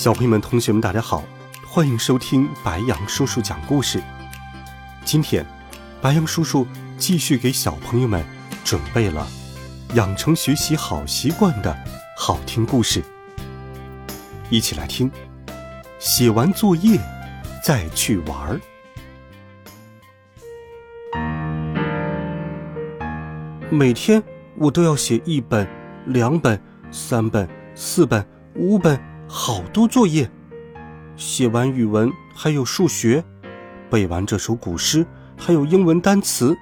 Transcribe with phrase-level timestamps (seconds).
[0.00, 1.22] 小朋友们、同学们，大家好，
[1.66, 4.02] 欢迎收听白羊叔叔讲故事。
[5.04, 5.44] 今天，
[6.00, 6.66] 白羊叔叔
[6.96, 8.24] 继续给小朋友们
[8.64, 9.28] 准备了
[9.92, 11.76] 养成学习好习惯的
[12.16, 13.04] 好听故事，
[14.48, 15.10] 一起来听。
[15.98, 16.98] 写完作业
[17.62, 18.58] 再去玩儿。
[23.68, 24.22] 每天
[24.56, 25.68] 我都要写一本、
[26.06, 26.58] 两本、
[26.90, 28.98] 三本、四本、五本。
[29.32, 30.28] 好多作业，
[31.14, 33.24] 写完语文还有数学，
[33.88, 35.06] 背完这首古诗
[35.38, 36.58] 还有英文单词。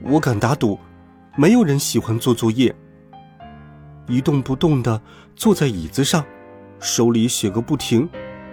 [0.00, 0.80] 我敢打赌，
[1.36, 2.74] 没有人喜欢做作业。
[4.08, 4.98] 一动不动的
[5.36, 6.24] 坐在椅子上，
[6.80, 8.08] 手里写个不停，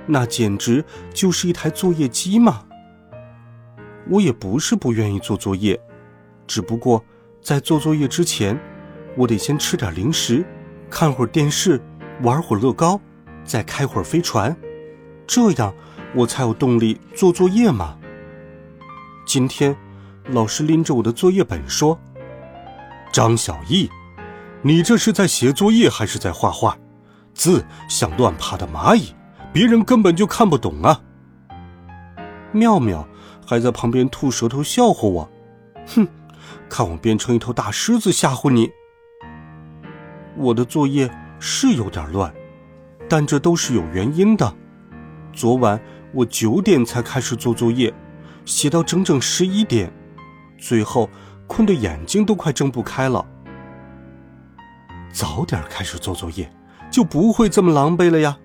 [0.06, 2.66] 那简直就是一台作业机嘛。
[4.10, 5.80] 我也不是不愿意做作业，
[6.46, 7.02] 只不过
[7.42, 8.60] 在做作业之前，
[9.16, 10.46] 我得先吃点零食，
[10.90, 11.82] 看会儿电视，
[12.22, 13.00] 玩会儿乐高。
[13.50, 14.56] 再开会儿飞船，
[15.26, 15.74] 这样
[16.14, 17.98] 我才有动力做作业嘛。
[19.26, 19.76] 今天，
[20.28, 22.00] 老师拎着我的作业本说
[23.12, 23.90] ：“张小艺，
[24.62, 26.78] 你这是在写作业还是在画画？
[27.34, 29.16] 字像乱爬的蚂蚁，
[29.52, 31.02] 别人根本就看不懂啊。”
[32.54, 33.08] 妙妙
[33.44, 35.28] 还在旁边吐舌头笑话我
[35.96, 36.08] ：“哼，
[36.70, 38.70] 看我变成一头大狮子吓唬你。”
[40.38, 42.32] 我的作业是有点乱。
[43.10, 44.56] 但这都是有原因的。
[45.34, 45.82] 昨晚
[46.14, 47.94] 我九点才开始做作业，
[48.46, 49.92] 写到整整十一点，
[50.58, 51.10] 最后
[51.48, 53.26] 困得眼睛都快睁不开了。
[55.12, 56.50] 早点开始做作业，
[56.92, 58.38] 就不会这么狼狈了呀。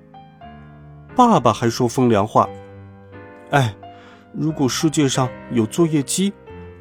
[1.14, 2.48] 爸爸还说风凉话
[3.52, 3.74] ：“哎，
[4.32, 6.32] 如果世界上有作业机，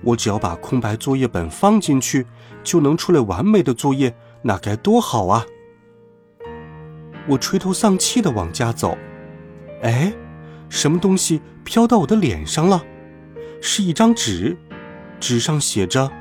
[0.04, 2.26] 我只要把空白作业本放进去，
[2.64, 5.46] 就能出来完美的作业，那该多好啊！”
[7.28, 8.98] 我垂头丧气的往家走，
[9.82, 10.12] 哎，
[10.70, 12.84] 什么东西飘到我的脸上了？
[13.62, 14.58] 是一张纸，
[15.22, 16.12] 纸上写着：“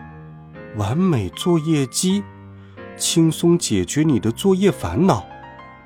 [0.78, 2.22] 完美作业机，
[2.96, 5.26] 轻松解决你的作业烦恼，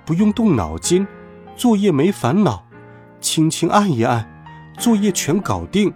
[0.04, 1.06] 不用动脑筋，
[1.56, 2.66] 作业没烦恼，
[3.18, 4.28] 轻轻按一按，
[4.78, 5.92] 作业全搞定。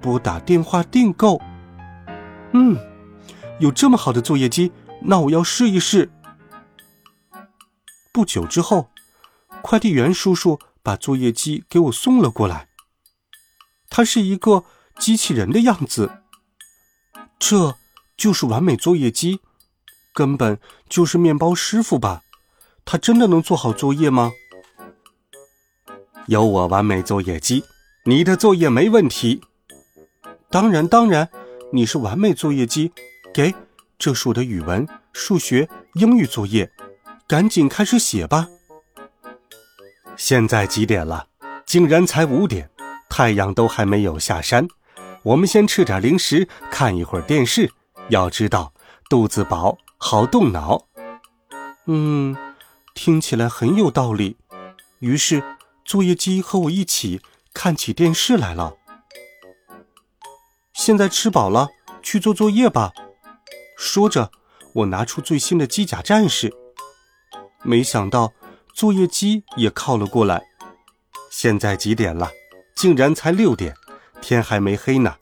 [0.00, 1.38] 拨打电话订购。”
[2.52, 2.74] 嗯，
[3.58, 4.72] 有这么好的作业机，
[5.02, 6.10] 那我要试一试。
[8.12, 8.90] 不久之后，
[9.62, 12.68] 快递员叔叔把作业机给我送了过来。
[13.88, 14.64] 它是一个
[14.98, 16.10] 机器人的样子，
[17.38, 17.76] 这
[18.16, 19.40] 就是完美作业机，
[20.12, 22.22] 根本就是面包师傅吧？
[22.84, 24.32] 他真的能做好作业吗？
[26.26, 27.64] 有我完美作业机，
[28.04, 29.42] 你的作业没问题。
[30.50, 31.28] 当然，当然，
[31.72, 32.92] 你是完美作业机。
[33.32, 33.54] 给，
[33.96, 36.68] 这是我的语文、数学、英语作业。
[37.30, 38.48] 赶紧开始写吧！
[40.16, 41.28] 现在几点了？
[41.64, 42.68] 竟然才五点，
[43.08, 44.66] 太阳都还没有下山。
[45.22, 47.70] 我们先吃点零食，看一会儿电视。
[48.08, 48.72] 要知道，
[49.08, 50.88] 肚子饱好动脑。
[51.86, 52.36] 嗯，
[52.94, 54.36] 听起来很有道理。
[54.98, 55.40] 于是，
[55.84, 57.22] 作业机和我一起
[57.54, 58.74] 看起电视来了。
[60.72, 61.68] 现在吃饱了，
[62.02, 62.90] 去做作业吧。
[63.76, 64.32] 说着，
[64.74, 66.52] 我拿出最新的机甲战士。
[67.62, 68.32] 没想到
[68.74, 70.42] 作业机也靠了过来。
[71.30, 72.30] 现在几点了？
[72.74, 73.74] 竟然才六点，
[74.20, 75.16] 天还没黑呢。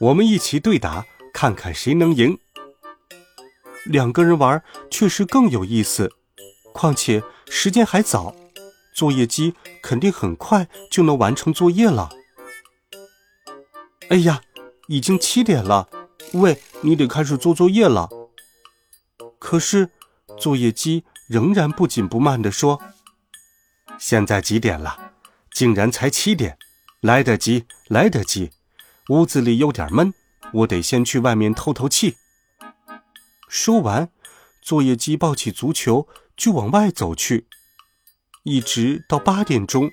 [0.00, 2.38] 我们一起对打，看看谁能赢。
[3.84, 6.10] 两个人玩确实更有意思，
[6.72, 8.34] 况且时间还早，
[8.94, 12.08] 作业机肯定很快就能完成作业了。
[14.08, 14.40] 哎呀，
[14.88, 15.88] 已经七点了，
[16.32, 18.08] 喂，你得开始做作业了。
[19.38, 19.90] 可是
[20.38, 21.04] 作业机。
[21.28, 22.80] 仍然不紧不慢地说
[23.98, 25.12] ：“现在几点了？
[25.50, 26.58] 竟然才七点，
[27.00, 28.50] 来得及，来得及。
[29.08, 30.14] 屋子里有点闷，
[30.52, 32.16] 我得先去外面透透气。”
[33.48, 34.10] 说完，
[34.62, 37.46] 作业机抱起足球就往外走去。
[38.44, 39.90] 一直到八点钟，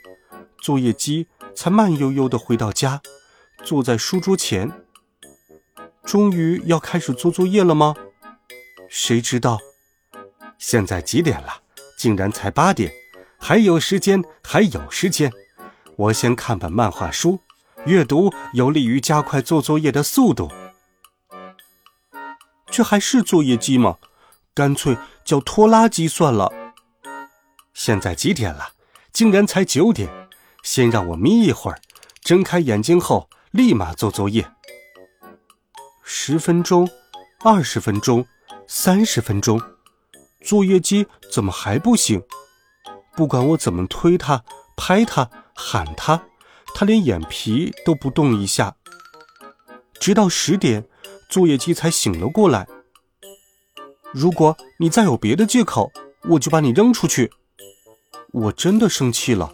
[0.61, 3.01] 作业机才慢悠悠地回到家，
[3.63, 4.71] 坐在书桌前。
[6.03, 7.95] 终于要开始做作业了吗？
[8.89, 9.59] 谁知道？
[10.59, 11.61] 现在几点了？
[11.97, 12.93] 竟然才八点，
[13.37, 15.31] 还有时间，还有时间。
[15.95, 17.39] 我先看本漫画书，
[17.85, 20.51] 阅读有利于加快做作业的速度。
[22.67, 23.97] 这还是作业机吗？
[24.53, 26.51] 干脆叫拖拉机算了。
[27.73, 28.73] 现在几点了？
[29.11, 30.09] 竟然才九点。
[30.61, 31.79] 先让我眯一会儿，
[32.21, 34.51] 睁开眼睛后立马做作业。
[36.03, 36.89] 十分钟，
[37.39, 38.25] 二十分钟，
[38.67, 39.59] 三十分钟，
[40.41, 42.23] 作业机怎么还不醒？
[43.15, 44.43] 不管我怎么推它、
[44.77, 46.23] 拍它、喊它，
[46.73, 48.75] 它连眼皮都不动一下。
[49.99, 50.85] 直到十点，
[51.29, 52.67] 作业机才醒了过来。
[54.13, 55.91] 如果你再有别的借口，
[56.29, 57.31] 我就把你扔出去。
[58.31, 59.53] 我真的生气了。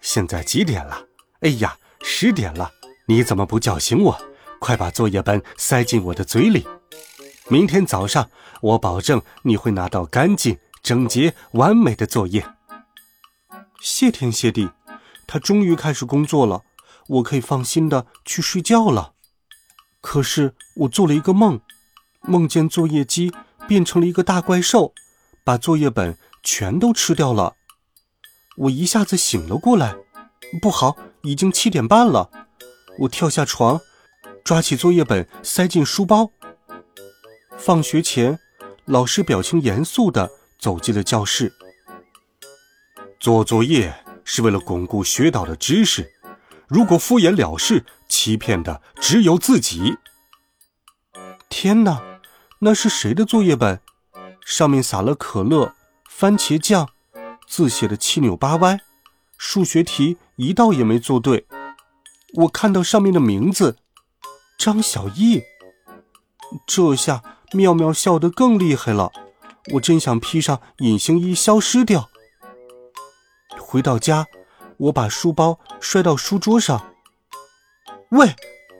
[0.00, 1.06] 现在几点了？
[1.40, 2.70] 哎呀，十点了！
[3.06, 4.20] 你怎么不叫醒我？
[4.60, 6.66] 快把作业本塞进我的嘴里。
[7.50, 8.30] 明天早上，
[8.60, 12.46] 我保证你会拿到干净、整洁、完美的作业。
[13.80, 14.70] 谢天谢地，
[15.26, 16.62] 他终于开始工作了，
[17.08, 19.14] 我可以放心的去睡觉了。
[20.00, 21.60] 可是我做了一个梦，
[22.20, 23.32] 梦见作业机
[23.66, 24.94] 变成了一个大怪兽，
[25.44, 27.56] 把作业本全都吃掉了。
[28.58, 29.96] 我一下子醒了过来，
[30.62, 32.30] 不好，已经七点半了。
[33.00, 33.80] 我跳下床，
[34.44, 36.30] 抓起作业本塞进书包。
[37.62, 38.38] 放学前，
[38.86, 41.52] 老师表情严肃地走进了教室。
[43.20, 46.10] 做作业是为了巩固学到的知识，
[46.66, 49.98] 如果敷衍了事，欺骗的只有自己。
[51.50, 52.02] 天哪，
[52.60, 53.78] 那是谁的作业本？
[54.42, 55.74] 上面撒了可乐、
[56.08, 56.88] 番茄酱。
[57.46, 58.78] 字写的七扭八歪，
[59.36, 61.46] 数学题一道也没做对。
[62.34, 63.76] 我看到上面的名字，
[64.58, 65.42] 张小艺。
[66.66, 69.10] 这下妙妙笑得更厉害了，
[69.72, 72.08] 我真想披上隐形衣消失掉。
[73.58, 74.26] 回到家，
[74.76, 76.94] 我把书包摔到书桌上。
[78.10, 78.34] 喂，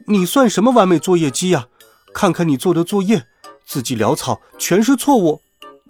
[0.07, 1.67] 你算什么完美作业机呀？
[2.13, 3.27] 看看你做的作业，
[3.65, 5.41] 字迹潦草，全是错误。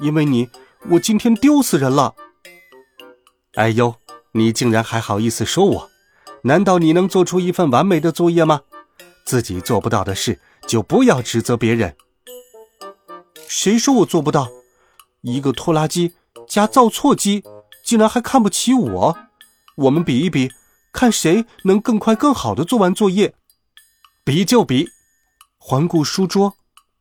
[0.00, 0.48] 因为你，
[0.90, 2.14] 我今天丢死人了。
[3.54, 3.94] 哎呦，
[4.32, 5.90] 你竟然还好意思说我？
[6.42, 8.62] 难道你能做出一份完美的作业吗？
[9.26, 11.94] 自己做不到的事，就不要指责别人。
[13.50, 14.48] 谁说我做不到？
[15.22, 16.14] 一个拖拉机
[16.46, 17.42] 加造错机，
[17.84, 19.18] 竟然还看不起我？
[19.74, 20.52] 我们比一比，
[20.92, 23.34] 看谁能更快、更好的做完作业。
[24.22, 24.88] 比就比！
[25.58, 26.54] 环顾书桌，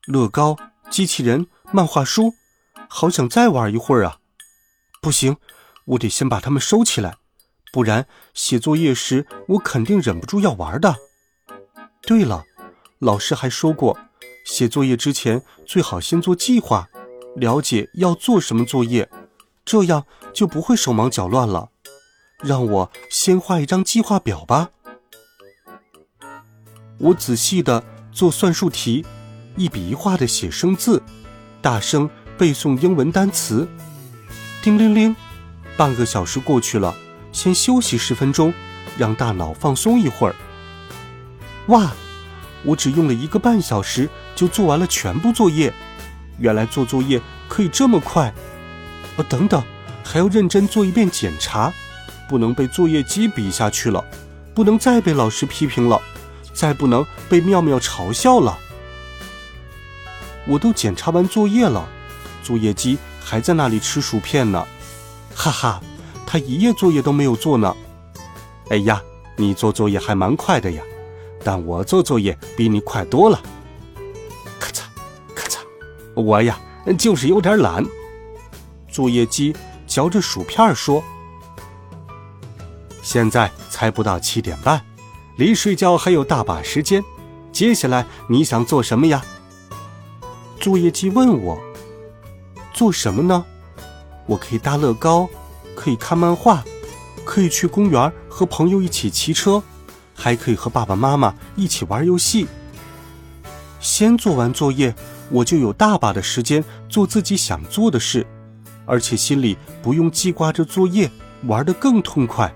[0.08, 0.58] 乐高、
[0.90, 2.34] 机器人、漫画书，
[2.88, 4.18] 好想再玩一会儿啊！
[5.04, 5.38] 不行。
[5.86, 7.18] 我得先把它们收起来，
[7.72, 10.96] 不然写作业时我肯定忍不住要玩的。
[12.02, 12.44] 对了，
[12.98, 14.00] 老师还说过，
[14.50, 16.90] 写作业之前最好先做计划，
[17.36, 19.08] 了解要做什么作业，
[19.64, 21.70] 这样就不会手忙脚乱了。
[22.42, 24.72] 让我先画一张计划表吧。
[26.98, 29.06] 我仔细的做算术题，
[29.56, 31.04] 一笔一画的写生字，
[31.62, 33.68] 大声背诵英文单词。
[34.64, 35.16] 叮铃铃。
[35.78, 36.94] 半个小时过去了，
[37.32, 38.52] 先休息十分钟，
[38.98, 40.36] 让大脑放松一会儿。
[41.68, 41.94] 哇，
[42.64, 45.74] 我只用了一个半小时就做完了全部作业，
[46.38, 48.34] 原来做作业可以这么快。
[49.16, 49.64] 哦，等等，
[50.04, 51.74] 还要认真做一遍检查，
[52.28, 54.04] 不能被作业机比下去了，
[54.54, 56.02] 不能再被老师批评了，
[56.54, 58.58] 再不能被妙妙嘲笑了。
[60.48, 61.88] 我都检查完作业了，
[62.44, 64.66] 作业机还在那里吃薯片呢。
[65.36, 65.82] 哈哈，
[66.26, 67.76] 他一页作业都没有做呢。
[68.70, 69.02] 哎呀，
[69.36, 70.84] 你做作业还蛮快的呀，
[71.44, 73.42] 但我做作业比你快多了。
[74.60, 74.82] 咔嚓，
[75.34, 75.60] 咔嚓，
[76.22, 76.60] 我呀
[76.98, 77.86] 就是有点懒。
[78.88, 79.56] 作业机
[79.88, 81.04] 嚼着薯片说
[83.02, 84.84] ：“现在才不到七点半，
[85.38, 87.04] 离睡觉还有大把时间。
[87.52, 89.24] 接下来你想做什么呀？”
[90.60, 91.58] 作业机问我
[92.74, 93.46] ：“做什么呢？”
[94.28, 95.28] 我可以搭乐高，
[95.76, 96.64] 可以看漫画，
[97.26, 99.64] 可以去公园和朋友一起骑车，
[100.20, 102.46] 还可以和爸爸妈妈一起玩游戏。
[103.80, 104.94] 先做完作业，
[105.30, 108.28] 我就有大把的时间做自己想做的事，
[108.86, 111.10] 而且心里不用记挂着作业，
[111.46, 112.54] 玩得更痛快。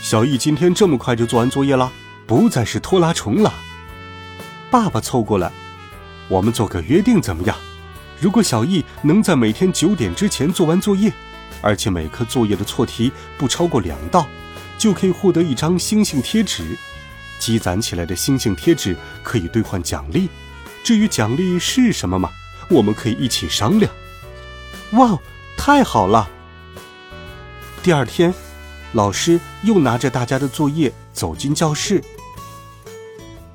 [0.00, 1.92] 小易今天这么快就做完作业了，
[2.26, 3.52] 不再是拖拉虫了。
[4.70, 5.52] 爸爸凑过来，
[6.28, 7.54] 我们做个约定，怎么样？
[8.18, 11.12] 如果小易能在每天九点之前做完作业，
[11.60, 14.26] 而且每科作业的错题不超过两道，
[14.78, 16.76] 就可以获得一张星星贴纸。
[17.38, 20.28] 积攒起来的星星贴纸可以兑换奖励。
[20.82, 22.30] 至于奖励是什么吗？
[22.70, 23.92] 我们可以一起商量。
[24.92, 25.18] 哇，
[25.56, 26.28] 太好了！
[27.82, 28.32] 第二天，
[28.92, 32.02] 老师又拿着大家的作业走进教室。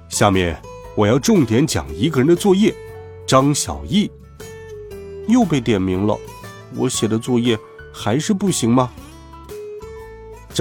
[0.10, 0.62] 下面
[0.96, 2.76] 我要重点讲一个人的作业，
[3.26, 4.12] 张小艺。
[5.28, 6.20] 又被点名了，
[6.76, 7.58] 我写的作业
[7.94, 8.92] 还是不行吗？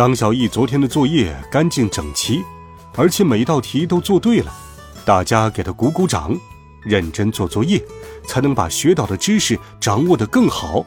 [0.00, 2.42] 张小艺昨天的作业干净整齐，
[2.96, 4.50] 而且每一道题都做对了，
[5.04, 6.34] 大家给他鼓鼓掌。
[6.82, 7.84] 认真做作业，
[8.26, 10.86] 才能把学到的知识掌握得更好。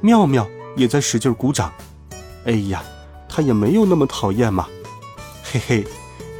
[0.00, 0.46] 妙妙
[0.76, 1.72] 也在使劲鼓掌。
[2.44, 2.84] 哎呀，
[3.28, 4.68] 他也没有那么讨厌嘛。
[5.42, 5.84] 嘿嘿，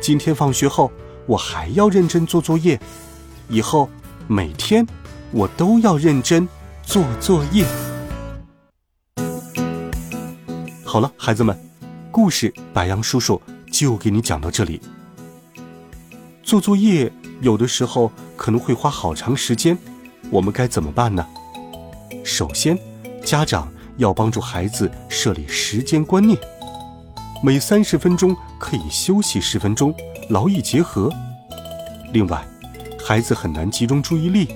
[0.00, 0.92] 今天放学后
[1.26, 2.78] 我还要认真做作业，
[3.48, 3.90] 以后
[4.28, 4.86] 每天
[5.32, 6.48] 我都要认真
[6.84, 7.66] 做作业。
[10.96, 11.54] 好了，孩子们，
[12.10, 13.38] 故事白杨叔叔
[13.70, 14.80] 就给你讲到这里。
[16.42, 17.12] 做作业
[17.42, 19.76] 有的时候可能会花好长时间，
[20.30, 21.26] 我们该怎么办呢？
[22.24, 22.78] 首先，
[23.22, 26.38] 家长要帮助孩子设立时间观念，
[27.42, 29.94] 每三十分钟可以休息十分钟，
[30.30, 31.12] 劳逸结合。
[32.14, 32.42] 另外，
[33.04, 34.48] 孩子很难集中注意力，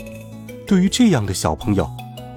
[0.66, 1.86] 对于这样的小朋友，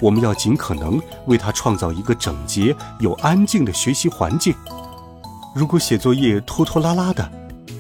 [0.04, 4.54] 我们要尽可能为他创造一个整洁又安静的学习环境。
[5.56, 7.32] 如果写作业拖拖拉拉的，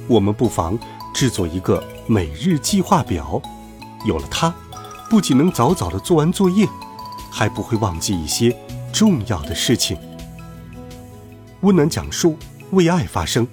[0.07, 0.79] 我们不妨。
[1.13, 3.39] 制作一个每日计划表，
[4.03, 4.51] 有了它，
[5.11, 6.67] 不仅能早早的做完作业，
[7.31, 8.57] 还不会忘记一些
[8.91, 9.95] 重要的事情。
[11.61, 12.35] 温暖讲述，
[12.71, 13.47] 为爱发声，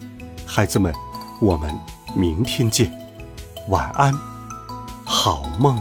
[0.46, 0.90] 孩子们，
[1.38, 1.70] 我们
[2.16, 2.90] 明天见，
[3.68, 4.18] 晚安，
[5.04, 5.78] 好梦。